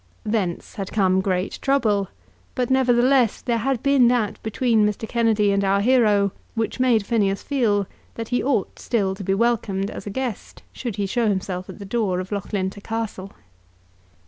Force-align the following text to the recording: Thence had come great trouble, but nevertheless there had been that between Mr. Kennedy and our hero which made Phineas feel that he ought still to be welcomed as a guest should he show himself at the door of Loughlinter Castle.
Thence 0.25 0.73
had 0.77 0.91
come 0.91 1.21
great 1.21 1.59
trouble, 1.61 2.07
but 2.55 2.71
nevertheless 2.71 3.39
there 3.39 3.59
had 3.59 3.83
been 3.83 4.07
that 4.07 4.41
between 4.41 4.83
Mr. 4.83 5.07
Kennedy 5.07 5.51
and 5.51 5.63
our 5.63 5.79
hero 5.79 6.31
which 6.55 6.79
made 6.79 7.05
Phineas 7.05 7.43
feel 7.43 7.85
that 8.15 8.29
he 8.29 8.41
ought 8.43 8.79
still 8.79 9.13
to 9.13 9.23
be 9.23 9.35
welcomed 9.35 9.91
as 9.91 10.07
a 10.07 10.09
guest 10.09 10.63
should 10.73 10.95
he 10.95 11.05
show 11.05 11.27
himself 11.29 11.69
at 11.69 11.77
the 11.77 11.85
door 11.85 12.19
of 12.19 12.31
Loughlinter 12.31 12.81
Castle. 12.81 13.31